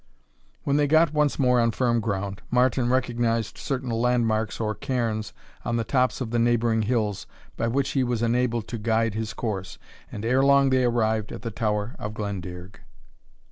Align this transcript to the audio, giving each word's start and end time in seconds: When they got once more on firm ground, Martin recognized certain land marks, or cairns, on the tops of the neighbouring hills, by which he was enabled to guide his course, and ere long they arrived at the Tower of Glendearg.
When 0.63 0.77
they 0.77 0.87
got 0.87 1.13
once 1.13 1.37
more 1.37 1.59
on 1.59 1.69
firm 1.69 1.99
ground, 1.99 2.41
Martin 2.49 2.89
recognized 2.89 3.59
certain 3.59 3.91
land 3.91 4.25
marks, 4.25 4.59
or 4.59 4.73
cairns, 4.73 5.31
on 5.63 5.75
the 5.75 5.83
tops 5.83 6.19
of 6.21 6.31
the 6.31 6.39
neighbouring 6.39 6.81
hills, 6.81 7.27
by 7.55 7.67
which 7.67 7.89
he 7.91 8.03
was 8.03 8.23
enabled 8.23 8.67
to 8.69 8.79
guide 8.79 9.13
his 9.13 9.35
course, 9.35 9.77
and 10.11 10.25
ere 10.25 10.43
long 10.43 10.71
they 10.71 10.85
arrived 10.85 11.31
at 11.31 11.43
the 11.43 11.51
Tower 11.51 11.95
of 11.99 12.15
Glendearg. 12.15 12.79